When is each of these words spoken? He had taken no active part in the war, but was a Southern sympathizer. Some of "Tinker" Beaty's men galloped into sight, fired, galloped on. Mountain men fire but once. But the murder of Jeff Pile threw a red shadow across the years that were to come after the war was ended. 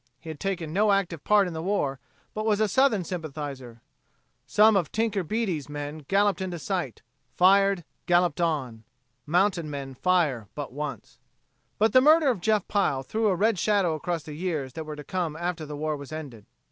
He 0.19 0.31
had 0.31 0.39
taken 0.39 0.73
no 0.73 0.91
active 0.91 1.23
part 1.23 1.45
in 1.47 1.53
the 1.53 1.61
war, 1.61 1.99
but 2.33 2.43
was 2.43 2.59
a 2.59 2.67
Southern 2.67 3.03
sympathizer. 3.03 3.81
Some 4.47 4.75
of 4.75 4.91
"Tinker" 4.91 5.21
Beaty's 5.23 5.69
men 5.69 5.99
galloped 6.07 6.41
into 6.41 6.57
sight, 6.57 7.03
fired, 7.35 7.83
galloped 8.07 8.41
on. 8.41 8.83
Mountain 9.27 9.69
men 9.69 9.93
fire 9.93 10.47
but 10.55 10.73
once. 10.73 11.19
But 11.77 11.93
the 11.93 12.01
murder 12.01 12.29
of 12.31 12.41
Jeff 12.41 12.67
Pile 12.67 13.03
threw 13.03 13.27
a 13.27 13.35
red 13.35 13.59
shadow 13.59 13.93
across 13.93 14.23
the 14.23 14.33
years 14.33 14.73
that 14.73 14.87
were 14.87 14.95
to 14.95 15.03
come 15.03 15.35
after 15.35 15.67
the 15.67 15.77
war 15.77 15.95
was 15.95 16.11
ended. 16.11 16.47